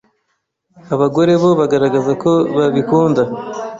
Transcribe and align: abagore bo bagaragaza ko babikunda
abagore 0.93 1.33
bo 1.41 1.49
bagaragaza 1.59 2.11
ko 2.21 2.31
babikunda 2.55 3.21